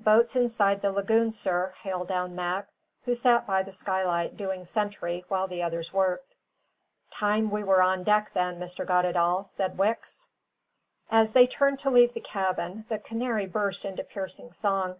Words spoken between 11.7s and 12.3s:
to leave the